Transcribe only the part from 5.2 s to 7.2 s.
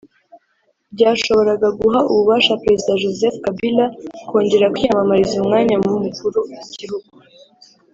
umwanya w’umukuru w’igihugu